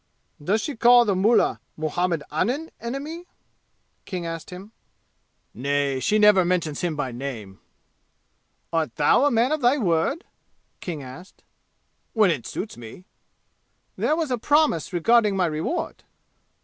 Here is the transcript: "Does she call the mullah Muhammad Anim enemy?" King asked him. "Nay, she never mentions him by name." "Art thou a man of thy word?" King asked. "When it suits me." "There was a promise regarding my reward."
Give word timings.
"Does 0.43 0.61
she 0.61 0.75
call 0.75 1.05
the 1.05 1.15
mullah 1.15 1.59
Muhammad 1.77 2.23
Anim 2.31 2.71
enemy?" 2.79 3.27
King 4.05 4.25
asked 4.25 4.49
him. 4.49 4.71
"Nay, 5.53 5.99
she 5.99 6.17
never 6.17 6.43
mentions 6.43 6.81
him 6.81 6.95
by 6.95 7.11
name." 7.11 7.59
"Art 8.73 8.95
thou 8.95 9.25
a 9.25 9.29
man 9.29 9.51
of 9.51 9.61
thy 9.61 9.77
word?" 9.77 10.23
King 10.79 11.03
asked. 11.03 11.43
"When 12.13 12.31
it 12.31 12.47
suits 12.47 12.77
me." 12.77 13.05
"There 13.95 14.15
was 14.15 14.31
a 14.31 14.39
promise 14.39 14.91
regarding 14.91 15.35
my 15.37 15.45
reward." 15.45 16.03